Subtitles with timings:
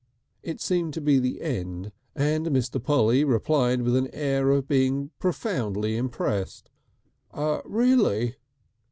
[0.41, 2.81] It seemed to be the end, and Mr.
[2.83, 6.71] Polly replied with an air of being profoundly impressed:
[7.35, 8.35] "Really!"